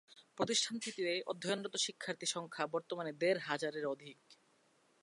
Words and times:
প্রতিষ্ঠানটিতে 0.37 1.05
অধ্যয়নরত 1.27 1.75
শিক্ষার্থী 1.77 2.25
সংখ্যা 2.25 2.63
বর্তমানে 2.67 3.11
দেড় 3.13 3.39
হাজারের 3.39 3.85
অধিক। 3.85 4.19